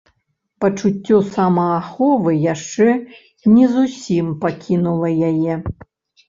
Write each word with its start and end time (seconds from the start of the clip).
Пачуццё 0.63 1.17
самааховы 1.35 2.31
яшчэ 2.53 2.87
не 3.55 3.65
зусім 3.75 4.33
пакінула 4.47 5.13
яе. 5.31 5.53